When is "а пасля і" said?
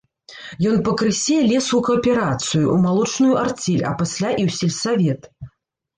3.91-4.51